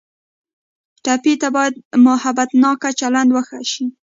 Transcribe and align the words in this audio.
ټپي 1.03 1.33
ته 1.41 1.47
باید 1.55 1.73
محبتناکه 2.05 2.89
چلند 2.99 3.29
وشي. 3.31 3.85